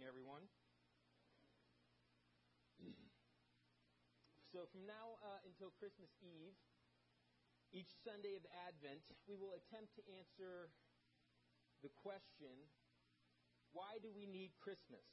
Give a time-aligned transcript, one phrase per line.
[0.00, 0.48] morning, everyone.
[4.48, 6.56] So, from now uh, until Christmas Eve,
[7.68, 10.72] each Sunday of Advent, we will attempt to answer
[11.84, 12.64] the question
[13.76, 15.04] why do we need Christmas?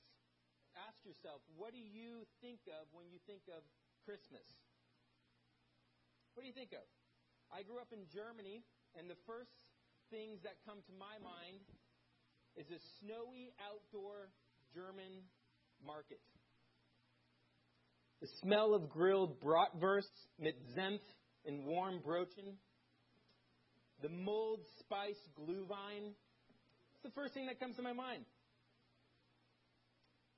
[0.88, 3.68] Ask yourself, what do you think of when you think of
[4.08, 4.48] Christmas?
[6.32, 6.88] What do you think of?
[7.52, 8.64] I grew up in Germany,
[8.96, 9.52] and the first
[10.08, 11.60] things that come to my mind
[12.56, 14.32] is a snowy outdoor
[14.78, 15.26] German
[15.84, 16.22] market.
[18.22, 21.02] The smell of grilled bratwurst mit Senf
[21.48, 22.54] and warm Brötchen.
[24.04, 26.14] The mulled spice glühwein.
[26.94, 28.26] It's the first thing that comes to my mind.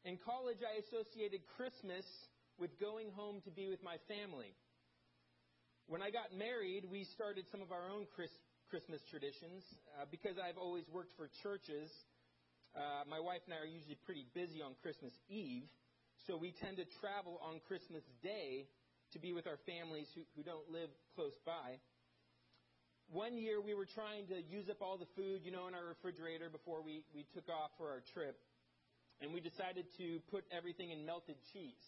[0.05, 2.05] In college, I associated Christmas
[2.57, 4.55] with going home to be with my family.
[5.87, 9.63] When I got married, we started some of our own Christmas traditions.
[9.99, 11.91] Uh, because I've always worked for churches,
[12.75, 15.67] uh, my wife and I are usually pretty busy on Christmas Eve,
[16.27, 18.67] so we tend to travel on Christmas Day
[19.13, 21.81] to be with our families who, who don't live close by.
[23.09, 25.85] One year we were trying to use up all the food, you know, in our
[25.85, 28.37] refrigerator before we, we took off for our trip.
[29.21, 31.81] And we decided to put everything in melted cheese.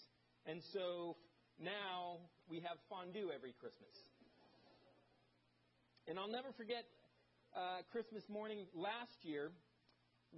[0.49, 1.15] And so
[1.61, 2.17] now
[2.49, 3.93] we have fondue every Christmas.
[6.09, 6.83] And I'll never forget
[7.55, 9.51] uh, Christmas morning last year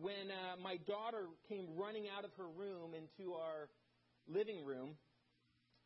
[0.02, 3.70] when uh, my daughter came running out of her room into our
[4.28, 4.96] living room,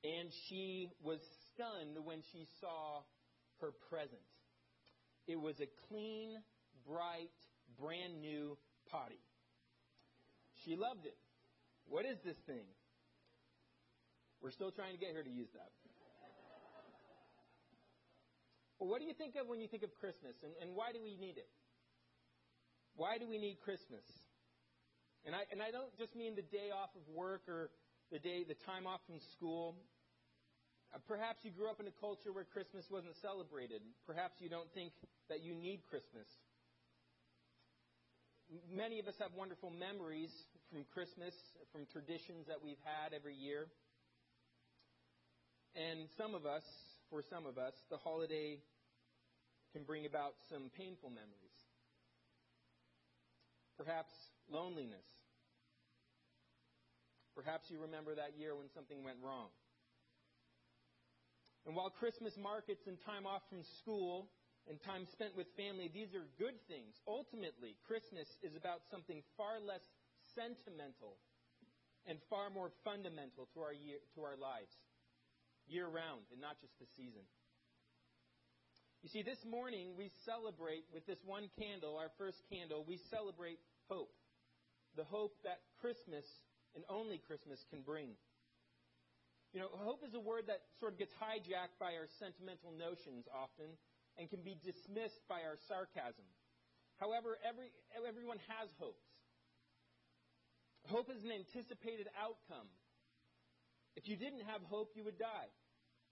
[0.04, 1.20] and she was
[1.54, 3.02] stunned when she saw
[3.60, 4.22] her present.
[5.28, 6.38] It was a clean,
[6.88, 7.36] bright,
[7.80, 8.58] brand new
[8.90, 9.20] potty.
[10.64, 11.18] She loved it.
[11.90, 12.64] What is this thing?
[14.42, 15.72] We're still trying to get her to use that.
[18.80, 21.02] Well, what do you think of when you think of Christmas, and, and why do
[21.02, 21.50] we need it?
[22.98, 24.02] Why do we need Christmas?
[25.22, 27.70] And I, and I don't just mean the day off of work or
[28.10, 29.78] the day, the time off from school.
[30.90, 33.86] Uh, perhaps you grew up in a culture where Christmas wasn't celebrated.
[34.10, 34.98] Perhaps you don't think
[35.30, 36.26] that you need Christmas.
[38.74, 40.32] Many of us have wonderful memories
[40.72, 41.36] from Christmas,
[41.70, 43.68] from traditions that we've had every year.
[45.76, 46.64] And some of us,
[47.12, 48.58] for some of us, the holiday
[49.76, 51.47] can bring about some painful memories
[53.78, 54.12] perhaps
[54.50, 55.06] loneliness.
[57.38, 59.54] Perhaps you remember that year when something went wrong.
[61.68, 64.32] And while Christmas markets and time off from school
[64.66, 66.98] and time spent with family, these are good things.
[67.06, 69.84] Ultimately, Christmas is about something far less
[70.34, 71.20] sentimental
[72.08, 74.72] and far more fundamental to our, year, to our lives,
[75.68, 77.28] year round, and not just the season.
[79.04, 83.60] You see, this morning we celebrate with this one candle, our first candle, we celebrate
[83.90, 84.12] hope.
[84.98, 86.26] The hope that Christmas
[86.74, 88.18] and only Christmas can bring.
[89.54, 93.30] You know, hope is a word that sort of gets hijacked by our sentimental notions
[93.30, 93.78] often
[94.18, 96.26] and can be dismissed by our sarcasm.
[96.98, 99.06] However, every, everyone has hopes.
[100.90, 102.68] Hope is an anticipated outcome.
[103.96, 105.50] If you didn't have hope, you would die.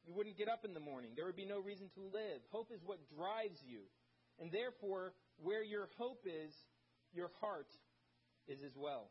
[0.06, 1.12] You wouldn't get up in the morning.
[1.16, 2.46] There would be no reason to live.
[2.52, 3.90] Hope is what drives you.
[4.40, 6.54] And therefore, where your hope is,
[7.14, 7.70] your heart
[8.48, 9.10] is as well.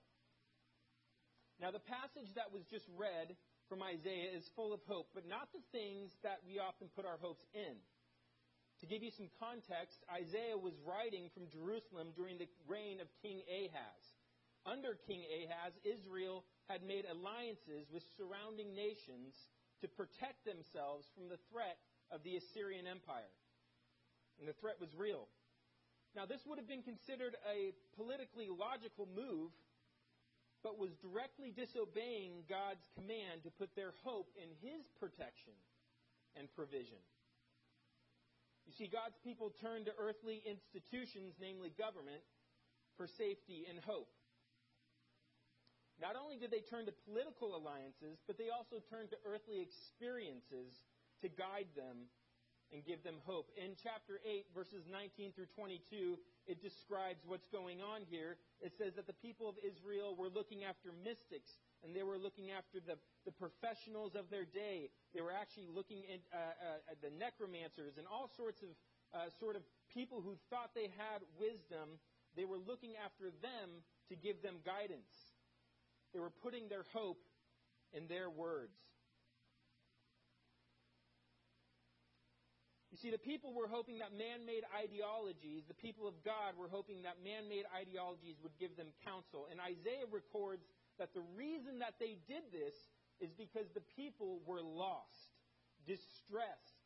[1.61, 3.35] Now, the passage that was just read
[3.69, 7.19] from Isaiah is full of hope, but not the things that we often put our
[7.19, 7.79] hopes in.
[8.83, 13.41] To give you some context, Isaiah was writing from Jerusalem during the reign of King
[13.49, 14.03] Ahaz.
[14.67, 19.33] Under King Ahaz, Israel had made alliances with surrounding nations
[19.81, 21.79] to protect themselves from the threat
[22.11, 23.33] of the Assyrian Empire.
[24.39, 25.27] And the threat was real.
[26.15, 29.51] Now, this would have been considered a politically logical move,
[30.63, 35.55] but was directly disobeying God's command to put their hope in His protection
[36.39, 37.03] and provision.
[38.67, 42.23] You see, God's people turned to earthly institutions, namely government,
[42.97, 44.09] for safety and hope.
[46.05, 50.77] Not only did they turn to political alliances, but they also turned to earthly experiences
[51.25, 52.13] to guide them
[52.69, 53.49] and give them hope.
[53.57, 58.37] In chapter 8, verses 19 through 22, it describes what's going on here.
[58.61, 62.53] It says that the people of Israel were looking after mystics, and they were looking
[62.53, 64.93] after the, the professionals of their day.
[65.17, 68.77] They were actually looking at, uh, uh, at the necromancers and all sorts of
[69.17, 71.97] uh, sort of people who thought they had wisdom.
[72.37, 73.81] They were looking after them
[74.13, 75.34] to give them guidance.
[76.15, 77.19] They were putting their hope
[77.93, 78.79] in their words.
[82.95, 86.71] You see, the people were hoping that man made ideologies, the people of God were
[86.71, 89.51] hoping that man made ideologies would give them counsel.
[89.51, 90.63] And Isaiah records
[91.03, 92.79] that the reason that they did this
[93.19, 95.35] is because the people were lost,
[95.91, 96.79] distressed,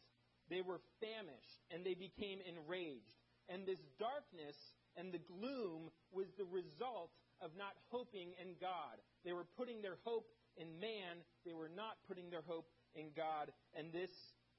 [0.48, 3.20] they were famished, and they became enraged.
[3.52, 4.56] And this darkness
[4.96, 7.12] and the gloom was the result
[7.44, 8.96] of not hoping in God.
[9.28, 10.25] They were putting their hope
[10.56, 12.64] in man, they were not putting their hope
[12.96, 14.08] in God, and this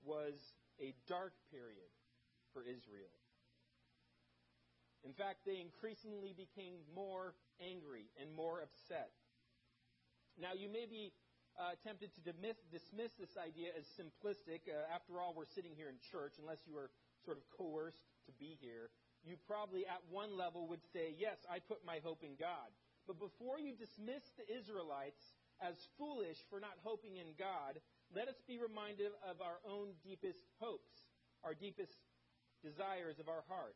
[0.05, 0.37] was
[0.77, 1.89] a dark period
[2.53, 3.09] for Israel.
[5.01, 9.09] In fact, they increasingly became more angry and more upset.
[10.37, 11.17] Now, you may be
[11.57, 14.69] uh, tempted to dismiss, dismiss, this idea as simplistic.
[14.69, 16.93] Uh, after all, we're sitting here in church, unless you are
[17.25, 18.93] sort of coerced to be here.
[19.25, 22.69] You probably, at one level, would say, Yes, I put my hope in God.
[23.09, 27.81] But before you dismiss the Israelites as foolish for not hoping in God,
[28.13, 30.93] let us be reminded of our own deepest hopes,
[31.41, 31.97] our deepest
[32.61, 33.73] desires of our heart.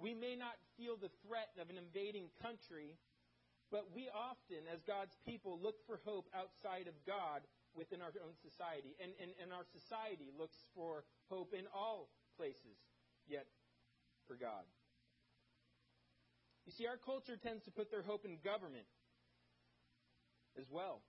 [0.00, 2.96] We may not feel the threat of an invading country,
[3.68, 7.44] but we often, as God's people, look for hope outside of God
[7.76, 8.96] within our own society.
[9.04, 12.08] And, and, and our society looks for hope in all
[12.40, 12.80] places,
[13.28, 13.44] yet
[14.24, 14.64] for God.
[16.70, 18.86] You see, our culture tends to put their hope in government
[20.54, 21.02] as well.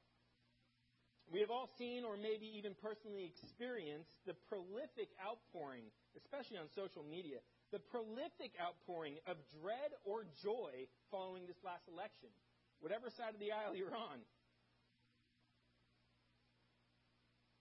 [1.30, 5.86] We have all seen, or maybe even personally experienced, the prolific outpouring,
[6.18, 12.34] especially on social media, the prolific outpouring of dread or joy following this last election
[12.82, 14.18] whatever side of the aisle you're on.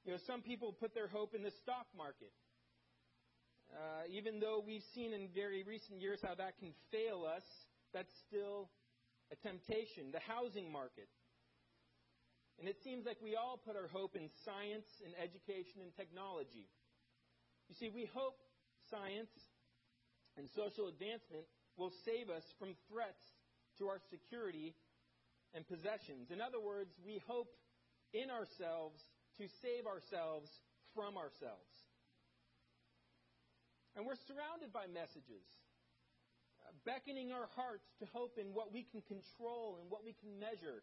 [0.09, 2.33] You know, some people put their hope in the stock market.
[3.69, 7.45] Uh, even though we've seen in very recent years how that can fail us,
[7.93, 8.71] that's still
[9.33, 10.11] a temptation.
[10.13, 11.09] The housing market.
[12.59, 16.69] And it seems like we all put our hope in science and education and technology.
[17.69, 18.37] You see, we hope
[18.91, 19.33] science
[20.37, 21.49] and social advancement
[21.79, 23.23] will save us from threats
[23.79, 24.75] to our security
[25.55, 26.29] and possessions.
[26.31, 27.49] In other words, we hope
[28.13, 29.01] in ourselves
[29.39, 30.51] to save ourselves
[30.95, 31.73] from ourselves.
[33.97, 35.47] And we're surrounded by messages
[36.85, 40.83] beckoning our hearts to hope in what we can control and what we can measure,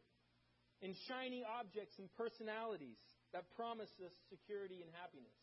[0.82, 3.02] in shiny objects and personalities
[3.34, 5.34] that promise us security and happiness.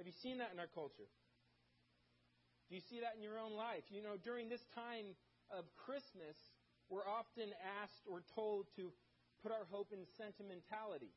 [0.00, 1.10] Have you seen that in our culture?
[2.68, 3.84] Do you see that in your own life?
[3.88, 5.16] You know, during this time
[5.50, 6.36] of Christmas,
[6.88, 8.92] we're often asked or told to
[9.42, 11.12] put our hope in sentimentality.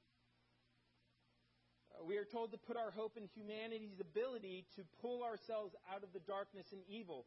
[1.92, 6.04] Uh, we are told to put our hope in humanity's ability to pull ourselves out
[6.04, 7.26] of the darkness and evil.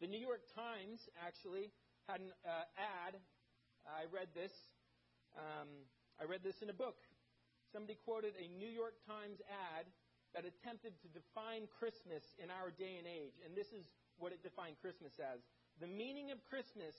[0.00, 1.68] The New York Times actually
[2.08, 3.20] had an uh, ad.
[3.84, 4.52] I read this.
[5.36, 5.68] Um,
[6.16, 6.96] I read this in a book.
[7.68, 9.44] Somebody quoted a New York Times
[9.76, 9.84] ad
[10.32, 13.36] that attempted to define Christmas in our day and age.
[13.44, 13.84] And this is
[14.16, 15.44] what it defined Christmas as
[15.80, 16.96] the meaning of Christmas,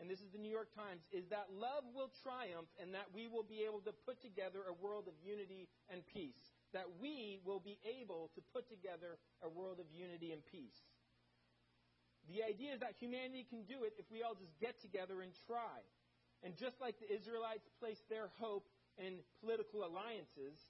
[0.00, 3.28] and this is the New York Times, is that love will triumph and that we
[3.28, 6.40] will be able to put together a world of unity and peace.
[6.72, 10.76] That we will be able to put together a world of unity and peace.
[12.28, 15.32] The idea is that humanity can do it if we all just get together and
[15.48, 15.80] try.
[16.44, 18.68] And just like the Israelites placed their hope
[19.00, 20.60] in political alliances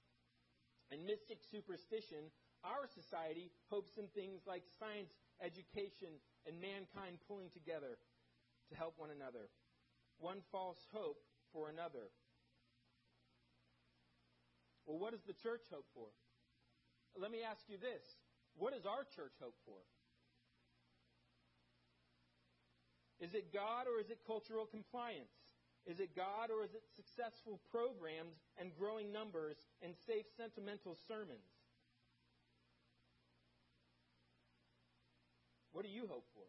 [0.91, 2.31] and mystic superstition,
[2.63, 5.13] our society hopes in things like science,
[5.43, 7.99] education, and mankind pulling together
[8.71, 9.51] to help one another.
[10.19, 11.19] One false hope
[11.53, 12.15] for another.
[14.87, 16.09] Well, what does the church hope for?
[17.19, 18.03] Let me ask you this
[18.57, 19.83] what does our church hope for?
[23.21, 25.35] Is it God or is it cultural compliance?
[25.87, 31.49] Is it God or is it successful programs and growing numbers and safe sentimental sermons?
[35.73, 36.47] What do you hope for?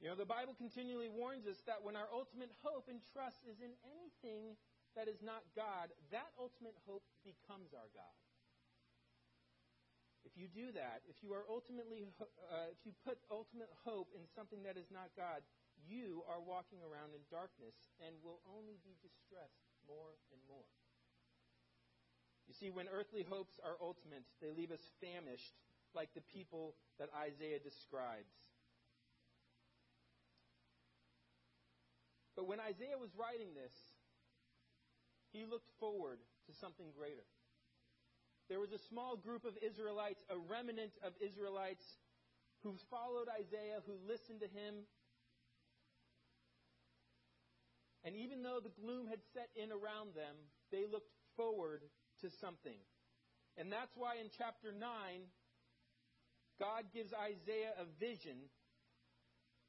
[0.00, 3.56] You know, the Bible continually warns us that when our ultimate hope and trust is
[3.64, 4.52] in anything
[4.96, 8.16] that is not God, that ultimate hope becomes our God.
[10.34, 14.26] If you do that, if you are ultimately, uh, if you put ultimate hope in
[14.34, 15.46] something that is not God,
[15.86, 20.66] you are walking around in darkness and will only be distressed more and more.
[22.50, 25.54] You see, when earthly hopes are ultimate, they leave us famished
[25.94, 28.34] like the people that Isaiah describes.
[32.34, 33.72] But when Isaiah was writing this,
[35.30, 36.18] he looked forward
[36.50, 37.22] to something greater.
[38.48, 41.84] There was a small group of Israelites, a remnant of Israelites,
[42.62, 44.84] who followed Isaiah, who listened to him.
[48.04, 50.36] And even though the gloom had set in around them,
[50.70, 51.80] they looked forward
[52.20, 52.76] to something.
[53.56, 54.80] And that's why in chapter 9,
[56.60, 58.36] God gives Isaiah a vision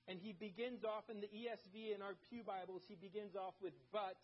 [0.08, 3.74] And he begins off in the ESV and our Pew Bibles, he begins off with
[3.92, 4.18] but.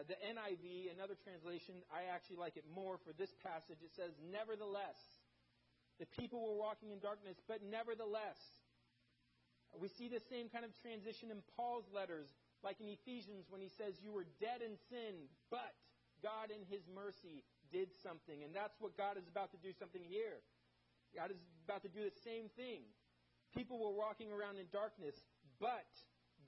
[0.00, 3.84] Uh, the NIV, another translation, I actually like it more for this passage.
[3.84, 4.96] It says, Nevertheless.
[6.00, 8.40] The people were walking in darkness, but nevertheless.
[9.76, 12.32] We see the same kind of transition in Paul's letters,
[12.64, 15.76] like in Ephesians when he says, You were dead in sin, but
[16.24, 18.40] God in his mercy did something.
[18.40, 20.40] And that's what God is about to do something here.
[21.12, 22.88] God is about to do the same thing.
[23.52, 25.20] People were walking around in darkness,
[25.60, 25.92] but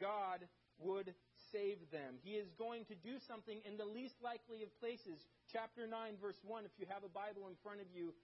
[0.00, 0.40] God
[0.80, 1.12] would
[1.52, 2.16] save them.
[2.25, 5.28] He is going to do something in the least likely of places.
[5.52, 6.64] Chapter 9, verse 1.
[6.64, 8.14] If you have a Bible in front of you,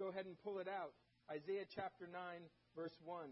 [0.00, 0.96] go ahead and pull it out.
[1.30, 2.16] Isaiah chapter 9,
[2.74, 3.28] verse 1.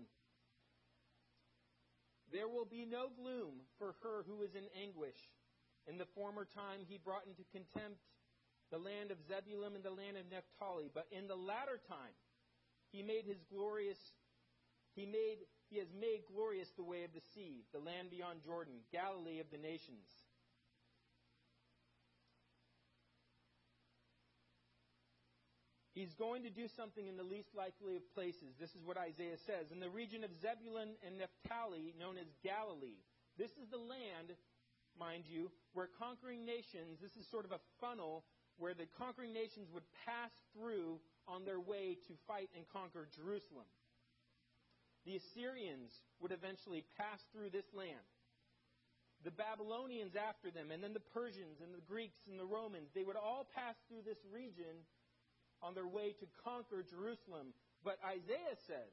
[2.32, 5.18] There will be no gloom for her who is in anguish.
[5.86, 8.00] In the former time, he brought into contempt
[8.70, 10.90] the land of Zebulun and the land of Naphtali.
[10.92, 12.16] But in the latter time,
[12.90, 13.98] he made his glorious
[14.94, 18.74] he made he has made glorious the way of the sea, the land beyond Jordan,
[18.92, 20.06] Galilee of the nations.
[25.94, 28.58] He's going to do something in the least likely of places.
[28.58, 29.70] This is what Isaiah says.
[29.70, 32.98] In the region of Zebulun and Naphtali, known as Galilee,
[33.38, 34.34] this is the land,
[34.98, 38.26] mind you, where conquering nations, this is sort of a funnel
[38.58, 43.66] where the conquering nations would pass through on their way to fight and conquer Jerusalem.
[45.04, 48.08] The Assyrians would eventually pass through this land.
[49.24, 53.04] The Babylonians after them, and then the Persians and the Greeks and the Romans, they
[53.04, 54.84] would all pass through this region
[55.62, 57.56] on their way to conquer Jerusalem.
[57.84, 58.92] But Isaiah says,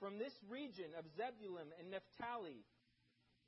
[0.00, 2.64] from this region of Zebulun and Naphtali,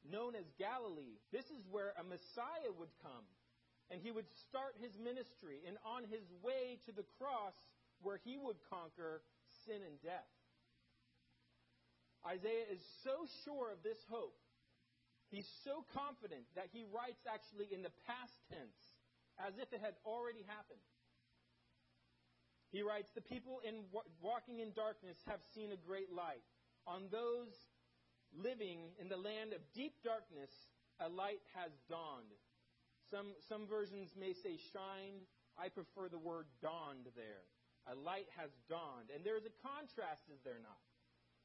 [0.05, 3.29] known as Galilee, this is where a Messiah would come.
[3.91, 7.59] And he would start his ministry, and on his way to the cross,
[8.01, 9.21] where he would conquer
[9.67, 10.31] sin and death.
[12.27, 14.37] Isaiah is so sure of this hope.
[15.31, 18.81] He's so confident that he writes actually in the past tense,
[19.39, 20.83] as if it had already happened.
[22.75, 23.87] He writes, The people in
[24.21, 26.43] walking in darkness have seen a great light.
[26.87, 27.51] On those
[28.35, 30.51] living in the land of deep darkness,
[30.99, 32.35] a light has dawned.
[33.11, 35.27] Some, some versions may say shined.
[35.59, 37.47] I prefer the word dawned there.
[37.91, 39.11] A light has dawned.
[39.15, 40.90] And there is a contrast, is there not?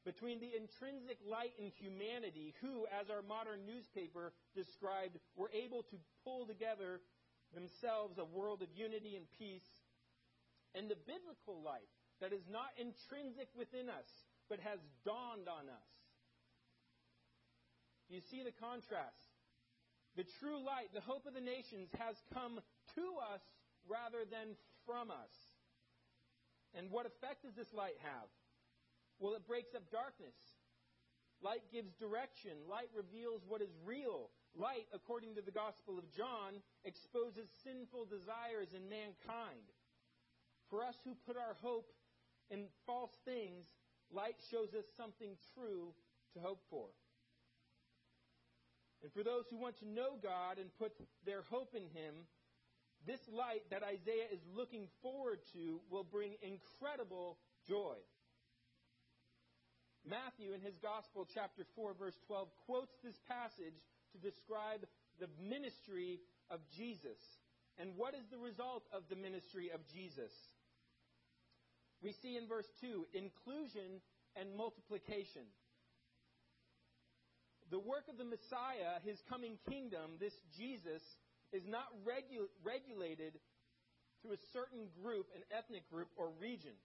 [0.06, 5.98] Between the intrinsic light in humanity, who, as our modern newspaper described, were able to
[6.22, 7.02] pull together
[7.50, 9.66] themselves a world of unity and peace,
[10.78, 11.90] and the biblical light
[12.22, 14.06] that is not intrinsic within us,
[14.46, 15.90] but has dawned on us.
[18.06, 19.34] You see the contrast.
[20.14, 22.62] The true light, the hope of the nations, has come
[22.94, 23.42] to us
[23.90, 24.54] rather than
[24.86, 25.34] from us.
[26.78, 28.30] And what effect does this light have?
[29.18, 30.36] Well, it breaks up darkness.
[31.42, 32.52] Light gives direction.
[32.68, 34.30] Light reveals what is real.
[34.54, 39.68] Light, according to the Gospel of John, exposes sinful desires in mankind.
[40.70, 41.92] For us who put our hope
[42.50, 43.66] in false things,
[44.12, 45.92] light shows us something true
[46.34, 46.86] to hope for.
[49.02, 50.92] And for those who want to know God and put
[51.24, 52.26] their hope in Him,
[53.06, 57.96] this light that Isaiah is looking forward to will bring incredible joy.
[60.08, 63.74] Matthew, in his Gospel, chapter 4, verse 12, quotes this passage
[64.14, 64.86] to describe
[65.18, 66.20] the ministry
[66.50, 67.18] of Jesus.
[67.78, 70.30] And what is the result of the ministry of Jesus?
[72.02, 74.00] We see in verse 2 inclusion
[74.36, 75.42] and multiplication.
[77.70, 81.02] The work of the Messiah, his coming kingdom, this Jesus,
[81.52, 83.34] is not regu- regulated
[84.22, 86.78] to a certain group, an ethnic group, or region.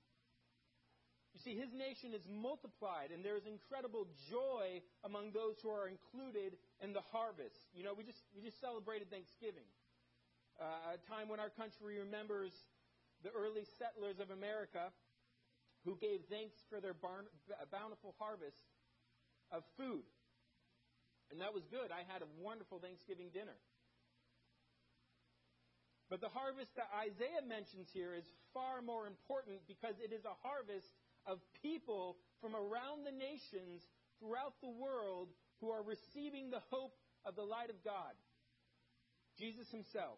[1.34, 5.88] You see, his nation is multiplied, and there is incredible joy among those who are
[5.88, 7.72] included in the harvest.
[7.74, 9.68] You know, we just, we just celebrated Thanksgiving,
[10.60, 12.52] uh, a time when our country remembers
[13.24, 14.92] the early settlers of America
[15.86, 17.26] who gave thanks for their barn,
[17.72, 18.60] bountiful harvest
[19.52, 20.04] of food.
[21.32, 21.96] And that was good.
[21.96, 23.56] I had a wonderful Thanksgiving dinner.
[26.12, 30.36] But the harvest that Isaiah mentions here is far more important because it is a
[30.44, 30.92] harvest
[31.26, 33.82] of people from around the nations
[34.20, 38.14] throughout the world who are receiving the hope of the light of God.
[39.38, 40.18] Jesus himself.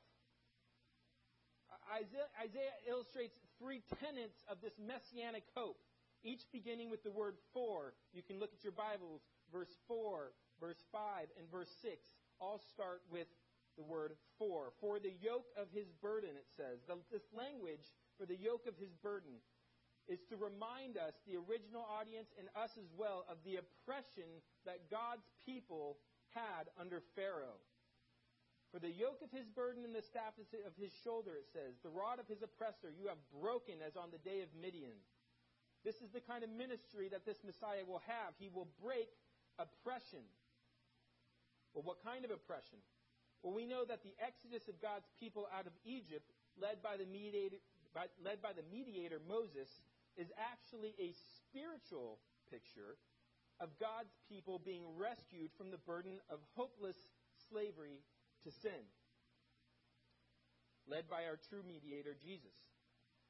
[1.92, 5.78] Isaiah, Isaiah, illustrates three tenets of this messianic hope,
[6.24, 7.94] each beginning with the word for.
[8.14, 9.22] You can look at your Bibles.
[9.52, 12.00] Verse 4, verse 5, and verse 6
[12.40, 13.28] all start with
[13.78, 14.74] the word for.
[14.82, 16.84] For the yoke of his burden, it says.
[16.88, 17.84] The, this language,
[18.18, 19.40] for the yoke of his burden,
[20.08, 24.28] is to remind us, the original audience and us as well, of the oppression
[24.68, 25.98] that God's people
[26.36, 27.62] had under Pharaoh.
[28.74, 31.94] For the yoke of his burden and the staff of his shoulder, it says, the
[31.94, 34.98] rod of his oppressor you have broken as on the day of Midian.
[35.86, 38.34] This is the kind of ministry that this Messiah will have.
[38.42, 39.14] He will break
[39.62, 40.26] oppression.
[41.78, 42.82] Well, what kind of oppression?
[43.44, 46.26] Well, we know that the exodus of God's people out of Egypt,
[46.58, 47.62] led by the mediator,
[47.94, 49.70] by, led by the mediator Moses,
[50.18, 52.98] is actually a spiritual picture
[53.60, 56.98] of God's people being rescued from the burden of hopeless
[57.50, 58.02] slavery
[58.44, 58.86] to sin,
[60.88, 62.54] led by our true mediator, Jesus.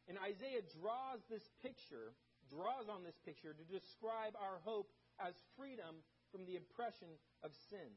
[0.07, 2.15] And Isaiah draws this picture,
[2.49, 7.07] draws on this picture to describe our hope as freedom from the oppression
[7.43, 7.93] of sin.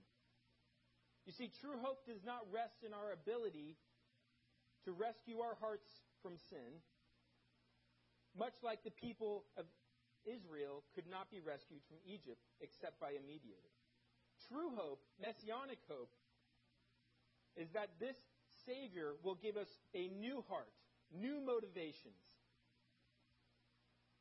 [1.24, 3.74] You see, true hope does not rest in our ability
[4.86, 5.90] to rescue our hearts
[6.22, 6.78] from sin,
[8.38, 9.64] much like the people of
[10.26, 13.72] Israel could not be rescued from Egypt except by a mediator.
[14.48, 16.12] True hope, messianic hope,
[17.56, 18.16] is that this
[18.66, 20.72] Savior will give us a new heart,
[21.14, 22.20] new motivations.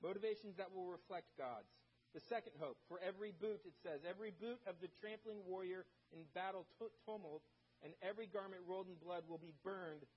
[0.04, 1.72] Motivations that will reflect God's.
[2.14, 5.84] The second hope, for every boot, it says, every boot of the trampling warrior
[6.16, 6.64] in battle
[7.04, 7.44] tumult,
[7.84, 10.08] and every garment rolled in blood will be burned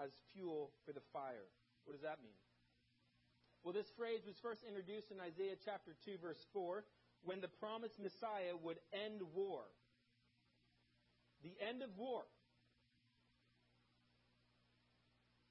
[0.00, 1.44] as fuel for the fire.
[1.84, 2.40] What does that mean?
[3.66, 6.86] Well, this phrase was first introduced in Isaiah chapter 2, verse 4,
[7.26, 9.66] when the promised Messiah would end war.
[11.42, 12.22] The end of war.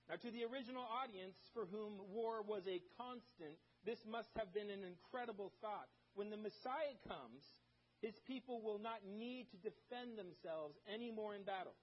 [0.08, 4.72] Now, to the original audience for whom war was a constant, this must have been
[4.72, 5.92] an incredible thought.
[6.16, 7.44] When the Messiah comes,
[8.00, 11.76] his people will not need to defend themselves anymore in battle,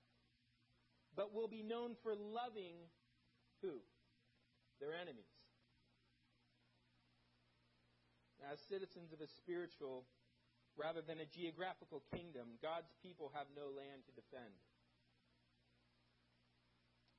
[1.15, 2.89] but will be known for loving
[3.61, 3.85] who?
[4.81, 5.29] Their enemies.
[8.51, 10.03] As citizens of a spiritual
[10.75, 14.53] rather than a geographical kingdom, God's people have no land to defend.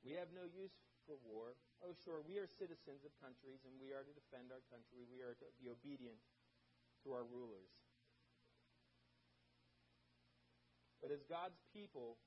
[0.04, 0.74] We have no use
[1.08, 1.56] for war.
[1.80, 5.08] Oh, sure, we are citizens of countries and we are to defend our country.
[5.08, 6.20] We are to be obedient
[7.04, 7.72] to our rulers.
[11.00, 12.20] But as God's people,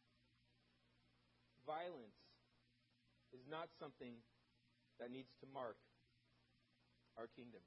[1.66, 2.18] violence
[3.34, 4.22] is not something
[5.02, 5.78] that needs to mark
[7.18, 7.62] our kingdom.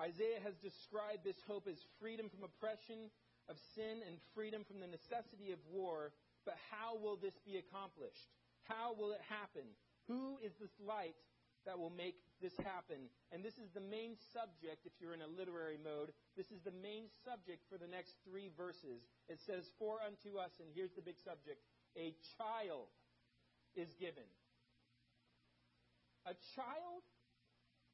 [0.00, 3.12] Isaiah has described this hope as freedom from oppression
[3.48, 6.12] of sin and freedom from the necessity of war
[6.44, 8.32] but how will this be accomplished?
[8.64, 9.66] How will it happen?
[10.08, 11.16] Who is this light
[11.66, 13.10] that will make this happen?
[13.32, 16.74] And this is the main subject, if you're in a literary mode, this is the
[16.82, 19.04] main subject for the next three verses.
[19.28, 21.60] It says, For unto us, and here's the big subject,
[21.96, 22.88] a child
[23.76, 24.26] is given.
[26.24, 27.04] A child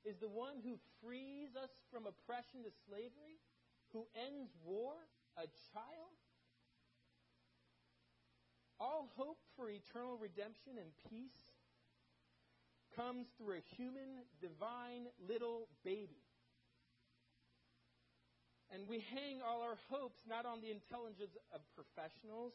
[0.06, 3.42] is the one who frees us from oppression to slavery,
[3.92, 4.94] who ends war.
[5.36, 6.16] A child?
[8.80, 11.52] All hope for eternal redemption and peace
[12.96, 16.24] comes through a human, divine little baby.
[18.72, 22.52] And we hang all our hopes not on the intelligence of professionals,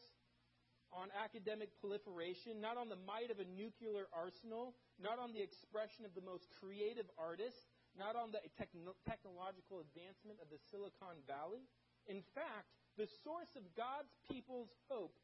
[0.92, 6.04] on academic proliferation, not on the might of a nuclear arsenal, not on the expression
[6.04, 11.64] of the most creative artists, not on the techno- technological advancement of the Silicon Valley.
[12.06, 15.16] In fact, the source of God's people's hope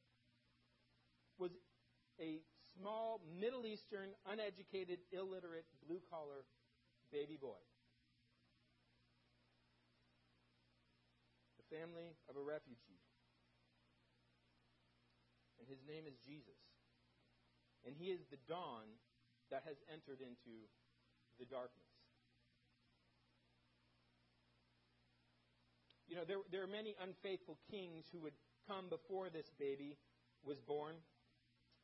[1.36, 1.52] was
[2.20, 2.40] a
[2.76, 6.44] small, Middle Eastern, uneducated, illiterate, blue collar
[7.12, 7.60] baby boy.
[11.60, 12.97] The family of a refugee.
[15.68, 16.58] His name is Jesus.
[17.86, 18.88] And he is the dawn
[19.50, 20.66] that has entered into
[21.38, 21.92] the darkness.
[26.08, 29.96] You know, there, there are many unfaithful kings who would come before this baby
[30.44, 30.96] was born.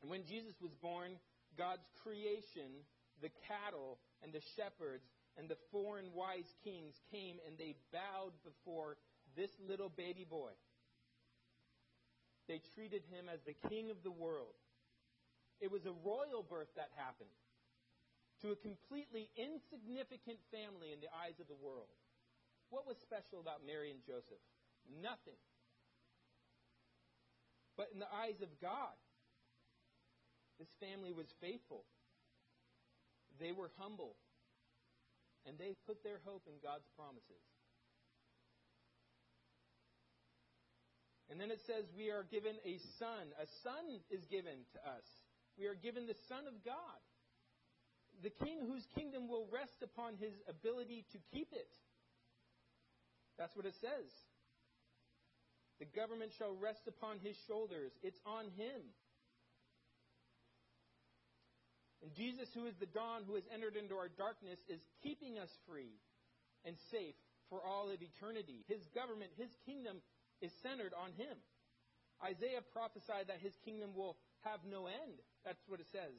[0.00, 1.20] And when Jesus was born,
[1.56, 2.84] God's creation,
[3.20, 5.04] the cattle and the shepherds
[5.36, 8.96] and the foreign wise kings came and they bowed before
[9.36, 10.50] this little baby boy.
[12.48, 14.54] They treated him as the king of the world.
[15.60, 17.32] It was a royal birth that happened
[18.42, 21.88] to a completely insignificant family in the eyes of the world.
[22.68, 24.42] What was special about Mary and Joseph?
[25.00, 25.38] Nothing.
[27.76, 28.94] But in the eyes of God,
[30.58, 31.84] this family was faithful.
[33.40, 34.16] They were humble.
[35.46, 37.42] And they put their hope in God's promises.
[41.34, 43.26] And then it says, We are given a son.
[43.42, 45.02] A son is given to us.
[45.58, 47.02] We are given the Son of God.
[48.22, 51.74] the king whose kingdom will rest upon his ability to keep it.
[53.36, 54.06] That's what it says.
[55.82, 57.90] The government shall rest upon his shoulders.
[58.06, 58.94] It's on him.
[62.00, 65.50] And Jesus, who is the dawn, who has entered into our darkness, is keeping us
[65.66, 65.98] free
[66.62, 67.18] and safe
[67.50, 68.62] for all of eternity.
[68.70, 69.98] His government, his kingdom
[70.44, 71.36] is centered on him.
[72.22, 75.18] Isaiah prophesied that his kingdom will have no end.
[75.44, 76.14] That's what it says.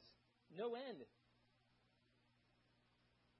[0.50, 1.06] No end.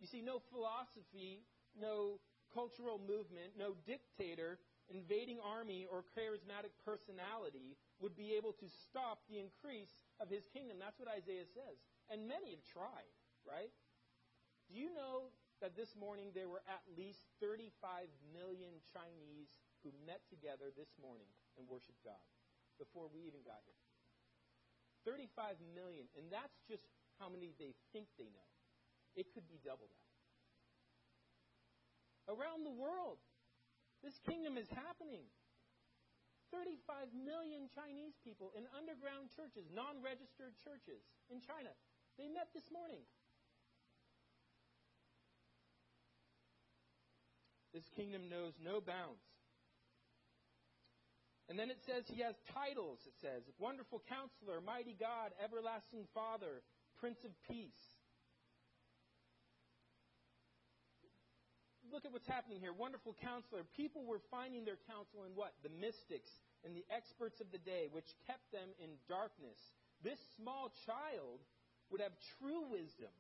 [0.01, 1.43] You see, no philosophy,
[1.75, 2.21] no
[2.55, 9.39] cultural movement, no dictator, invading army, or charismatic personality would be able to stop the
[9.39, 10.79] increase of his kingdom.
[10.79, 11.77] That's what Isaiah says.
[12.11, 13.11] And many have tried,
[13.43, 13.73] right?
[14.71, 19.49] Do you know that this morning there were at least 35 million Chinese
[19.87, 22.19] who met together this morning and worshiped God
[22.75, 23.79] before we even got here?
[25.07, 26.83] 35 million, and that's just
[27.23, 28.51] how many they think they know.
[29.15, 30.11] It could be double that.
[32.27, 33.23] Around the world,
[34.03, 35.31] this kingdom is happening.
[36.51, 41.71] 35 million Chinese people in underground churches, non registered churches in China.
[42.19, 43.07] They met this morning.
[47.71, 49.23] This kingdom knows no bounds.
[51.57, 56.61] And then it says he has titles, it says Wonderful Counselor, Mighty God, Everlasting Father,
[57.01, 57.81] Prince of Peace.
[61.89, 62.77] Look at what's happening here.
[62.77, 63.65] Wonderful Counselor.
[63.73, 65.57] People were finding their counsel in what?
[65.65, 66.29] The mystics
[66.61, 69.57] and the experts of the day, which kept them in darkness.
[70.05, 71.41] This small child
[71.89, 73.17] would have true wisdom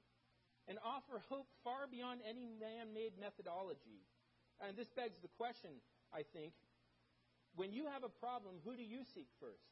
[0.68, 4.04] and offer hope far beyond any man made methodology.
[4.60, 5.72] And this begs the question,
[6.12, 6.52] I think
[7.56, 9.64] when you have a problem, who do you seek first?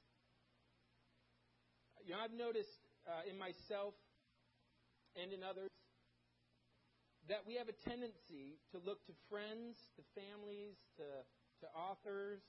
[2.05, 3.95] You know, I've noticed uh, in myself
[5.17, 5.69] and in others
[7.29, 11.09] that we have a tendency to look to friends, to families, to,
[11.65, 12.41] to authors,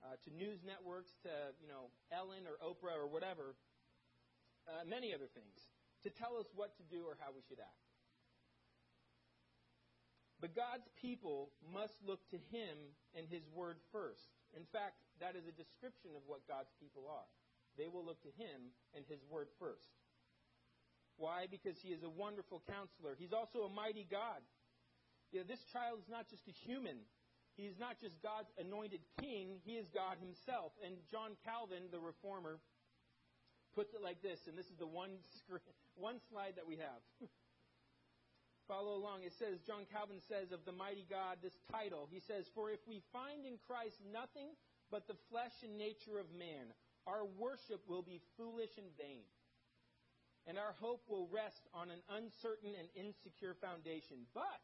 [0.00, 3.56] uh, to news networks, to you know Ellen or Oprah or whatever,
[4.68, 5.68] uh, many other things,
[6.04, 7.87] to tell us what to do or how we should act.
[10.40, 14.30] But God's people must look to Him and His Word first.
[14.54, 17.26] In fact, that is a description of what God's people are.
[17.74, 19.90] They will look to Him and His Word first.
[21.18, 21.50] Why?
[21.50, 23.18] Because He is a wonderful counselor.
[23.18, 24.38] He's also a mighty God.
[25.34, 27.02] You know, this child is not just a human.
[27.58, 30.70] He is not just God's anointed king, he is God himself.
[30.78, 32.62] And John Calvin, the reformer,
[33.74, 35.10] puts it like this, and this is the one,
[35.42, 35.60] screen,
[35.98, 37.02] one slide that we have.
[38.68, 39.24] Follow along.
[39.24, 42.84] It says, John Calvin says of the mighty God, this title, he says, For if
[42.84, 44.52] we find in Christ nothing
[44.92, 46.68] but the flesh and nature of man,
[47.08, 49.24] our worship will be foolish and vain.
[50.44, 54.28] And our hope will rest on an uncertain and insecure foundation.
[54.36, 54.60] But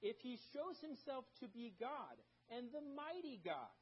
[0.00, 2.14] if he shows himself to be God
[2.54, 3.74] and the mighty God,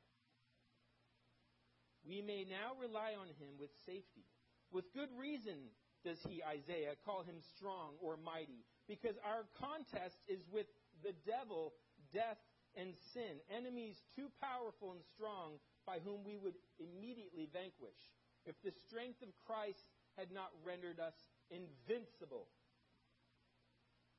[2.09, 4.25] we may now rely on him with safety.
[4.73, 5.73] With good reason
[6.05, 10.67] does he, Isaiah, call him strong or mighty because our contest is with
[11.03, 11.73] the devil,
[12.13, 12.39] death,
[12.77, 18.01] and sin, enemies too powerful and strong by whom we would immediately vanquish
[18.47, 19.85] if the strength of Christ
[20.17, 21.15] had not rendered us
[21.51, 22.49] invincible.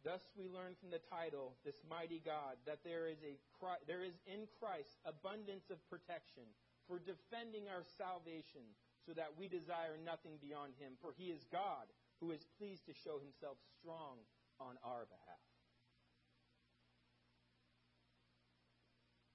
[0.04, 3.40] Thus, we learn from the title, This Mighty God, that there is, a,
[3.88, 6.44] there is in Christ abundance of protection
[6.92, 8.68] for defending our salvation,
[9.08, 11.00] so that we desire nothing beyond Him.
[11.00, 11.88] For He is God,
[12.20, 14.20] who is pleased to show Himself strong
[14.60, 15.44] on our behalf.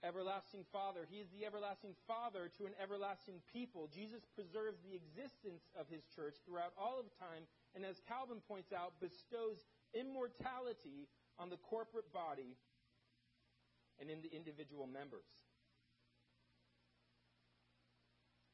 [0.05, 1.11] Everlasting Father.
[1.11, 3.91] He is the everlasting Father to an everlasting people.
[3.91, 7.43] Jesus preserves the existence of his church throughout all of time,
[7.75, 9.67] and as Calvin points out, bestows
[9.99, 12.55] immortality on the corporate body
[13.99, 15.27] and in the individual members.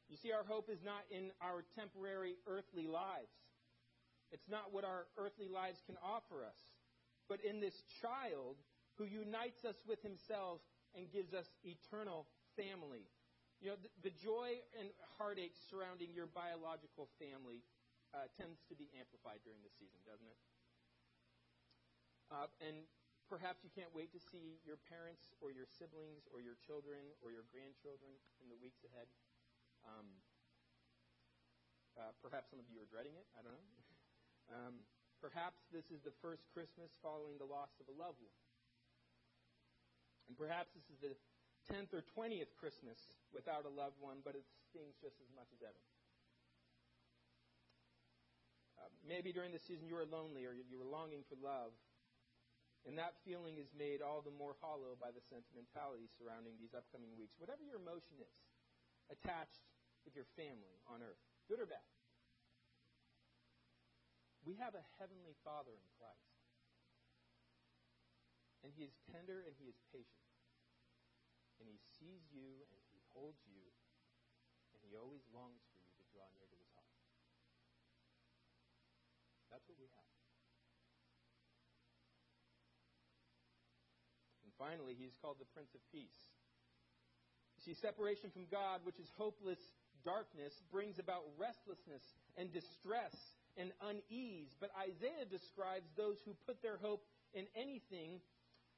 [0.09, 3.33] You see, our hope is not in our temporary earthly lives.
[4.35, 6.59] It's not what our earthly lives can offer us,
[7.31, 8.59] but in this child
[8.99, 10.59] who unites us with himself
[10.91, 12.27] and gives us eternal
[12.59, 13.07] family.
[13.63, 17.63] You know, the, the joy and heartache surrounding your biological family
[18.11, 20.39] uh, tends to be amplified during the season, doesn't it?
[22.27, 22.83] Uh, and
[23.31, 27.31] perhaps you can't wait to see your parents or your siblings or your children or
[27.31, 28.11] your grandchildren
[28.43, 29.07] in the weeks ahead.
[29.87, 30.19] Um,
[31.95, 33.23] uh, perhaps some of you are dreading it.
[33.31, 33.84] I don't know.
[34.53, 34.81] Um,
[35.21, 38.39] perhaps this is the first Christmas following the loss of a loved one.
[40.29, 41.13] And perhaps this is the
[41.69, 42.97] 10th or 20th Christmas
[43.33, 45.83] without a loved one, but it stings just as much as ever.
[48.81, 51.73] Um, maybe during the season you were lonely or you were longing for love.
[52.85, 57.17] And that feeling is made all the more hollow by the sentimentality surrounding these upcoming
[57.17, 57.33] weeks.
[57.41, 58.29] Whatever your emotion is
[59.09, 59.65] attached
[60.05, 61.17] with your family on earth,
[61.49, 61.81] good or bad,
[64.45, 66.37] we have a heavenly Father in Christ.
[68.61, 70.29] And he is tender and he is patient.
[71.57, 73.73] And he sees you and he holds you.
[74.77, 76.93] And he always longs for you to draw near to his heart.
[79.49, 80.13] That's what we have.
[84.45, 86.21] And finally, he's called the Prince of Peace.
[87.57, 89.61] You see, separation from God, which is hopeless
[90.05, 92.03] darkness, brings about restlessness
[92.37, 93.15] and distress
[93.57, 94.55] and unease.
[94.59, 98.19] But Isaiah describes those who put their hope in anything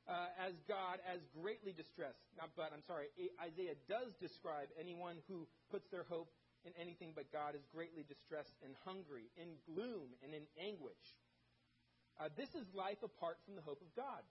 [0.08, 2.24] uh, as God as greatly distressed.
[2.38, 3.12] Not, but I'm sorry,
[3.44, 6.32] Isaiah does describe anyone who puts their hope
[6.66, 11.04] in anything but God as greatly distressed and hungry, in gloom and in anguish.
[12.20, 14.24] Uh, this is life apart from the hope of God.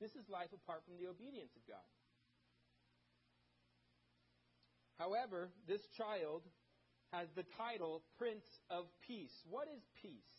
[0.00, 1.88] This is life apart from the obedience of God.
[4.98, 6.42] However, this child
[7.14, 8.42] has the title Prince
[8.74, 9.46] of Peace.
[9.46, 10.34] What is peace?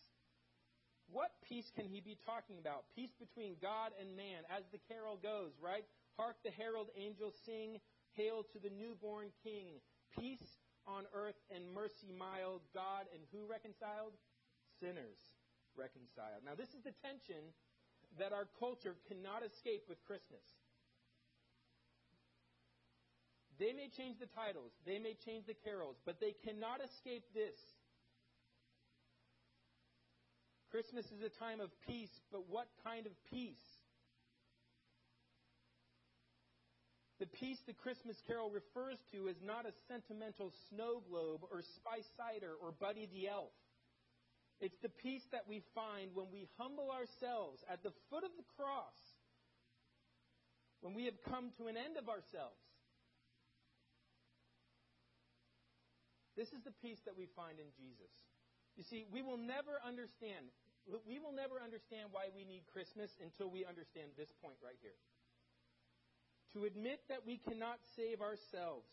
[1.08, 2.84] What peace can he be talking about?
[2.92, 5.88] Peace between God and man, as the carol goes, right?
[6.20, 7.80] Hark the herald angels sing,
[8.20, 9.80] Hail to the newborn King.
[10.20, 14.16] Peace on earth and mercy mild, God and who reconciled?
[14.80, 15.20] Sinners
[15.80, 16.44] reconciled.
[16.44, 17.56] Now, this is the tension
[18.20, 20.44] that our culture cannot escape with Christmas.
[23.58, 27.56] They may change the titles, they may change the carols, but they cannot escape this.
[30.72, 33.64] Christmas is a time of peace, but what kind of peace?
[37.20, 42.04] The peace the Christmas carol refers to is not a sentimental snow globe or spice
[42.20, 43.56] cider or Buddy the Elf.
[44.60, 48.44] It's the peace that we find when we humble ourselves at the foot of the
[48.60, 49.00] cross,
[50.82, 52.65] when we have come to an end of ourselves
[56.36, 58.12] This is the peace that we find in Jesus.
[58.76, 60.52] You see, we will never understand.
[61.08, 65.00] We will never understand why we need Christmas until we understand this point right here.
[66.54, 68.92] To admit that we cannot save ourselves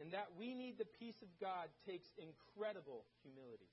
[0.00, 3.68] and that we need the peace of God takes incredible humility.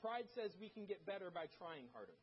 [0.00, 2.16] Pride says we can get better by trying harder.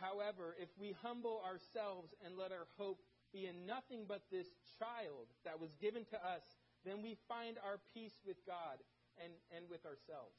[0.00, 5.28] However, if we humble ourselves and let our hope be in nothing but this child
[5.44, 6.42] that was given to us,
[6.84, 8.80] then we find our peace with God
[9.18, 10.38] and, and with ourselves.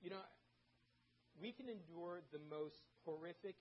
[0.00, 0.24] You know,
[1.36, 3.56] we can endure the most horrific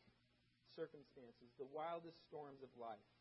[0.75, 3.12] circumstances, the wildest storms of life,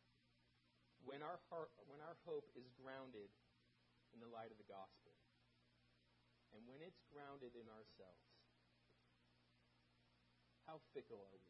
[1.03, 3.27] when our, heart, when our hope is grounded
[4.15, 5.11] in the light of the gospel.
[6.55, 8.25] And when it's grounded in ourselves.
[10.65, 11.48] How fickle are we?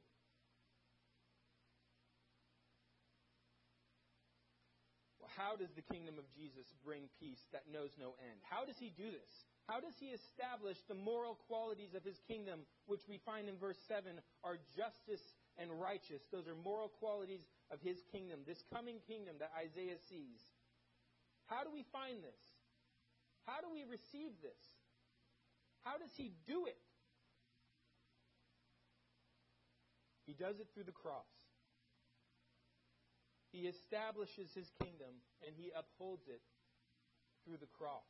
[5.35, 8.39] How does the kingdom of Jesus bring peace that knows no end?
[8.47, 9.33] How does he do this?
[9.67, 13.77] How does he establish the moral qualities of his kingdom, which we find in verse
[13.87, 15.21] 7 are justice
[15.57, 16.25] and righteous?
[16.31, 20.41] Those are moral qualities of his kingdom, this coming kingdom that Isaiah sees.
[21.45, 22.41] How do we find this?
[23.45, 24.61] How do we receive this?
[25.83, 26.77] How does he do it?
[30.25, 31.38] He does it through the cross.
[33.51, 36.41] He establishes his kingdom and he upholds it
[37.43, 38.05] through the cross.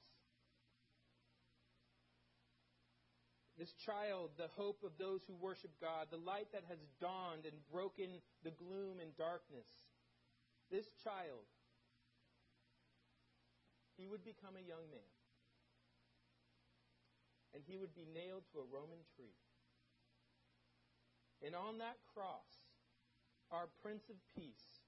[3.57, 7.59] This child, the hope of those who worship God, the light that has dawned and
[7.67, 9.67] broken the gloom and darkness.
[10.71, 11.43] This child,
[13.99, 15.11] he would become a young man.
[17.51, 19.35] And he would be nailed to a Roman tree.
[21.43, 22.47] And on that cross,
[23.51, 24.78] our Prince of Peace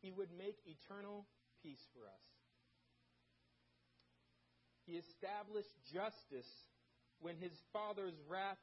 [0.00, 1.26] He would make eternal
[1.62, 2.26] peace for us.
[4.86, 6.48] He established justice
[7.20, 8.62] when his Father's wrath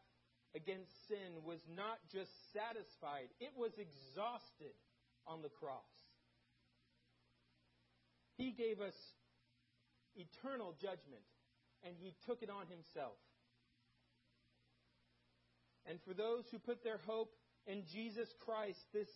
[0.56, 4.74] against sin was not just satisfied, it was exhausted
[5.28, 5.92] on the cross.
[8.38, 8.96] He gave us
[10.16, 11.24] eternal judgment,
[11.84, 13.20] and he took it on himself.
[15.86, 17.36] And for those who put their hope
[17.68, 19.10] in Jesus Christ, this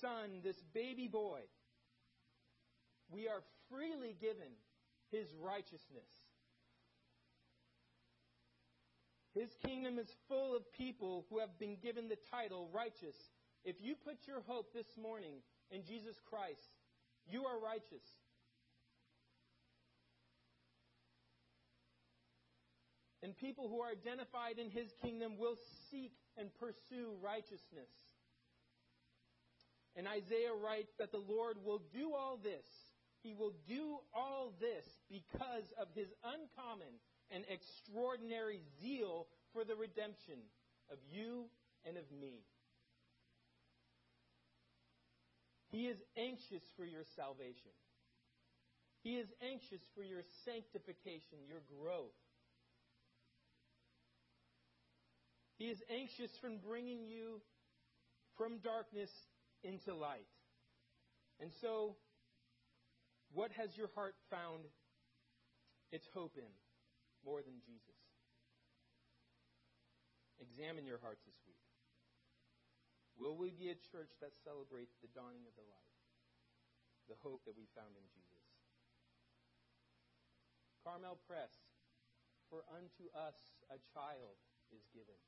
[0.00, 1.40] son, this baby boy,
[3.10, 4.52] we are freely given
[5.10, 6.10] his righteousness.
[9.34, 13.16] His kingdom is full of people who have been given the title righteous.
[13.64, 16.70] If you put your hope this morning in Jesus Christ,
[17.30, 18.02] You are righteous.
[23.22, 25.56] And people who are identified in his kingdom will
[25.90, 27.90] seek and pursue righteousness.
[29.98, 32.64] And Isaiah writes that the Lord will do all this.
[33.24, 40.38] He will do all this because of his uncommon and extraordinary zeal for the redemption
[40.88, 41.46] of you
[41.84, 42.46] and of me.
[45.72, 47.74] He is anxious for your salvation.
[49.02, 52.14] He is anxious for your sanctification, your growth.
[55.58, 57.42] He is anxious from bringing you
[58.36, 59.10] from darkness
[59.62, 60.28] into light.
[61.40, 61.96] And so,
[63.32, 64.66] what has your heart found
[65.92, 66.50] its hope in
[67.24, 67.98] more than Jesus?
[70.38, 71.58] Examine your hearts this week.
[73.18, 75.94] Will we be a church that celebrates the dawning of the light,
[77.10, 78.46] the hope that we found in Jesus?
[80.86, 81.50] Carmel Press,
[82.46, 83.34] for unto us
[83.74, 84.38] a child
[84.70, 85.18] is given